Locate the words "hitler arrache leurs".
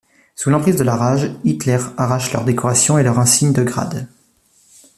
1.43-2.43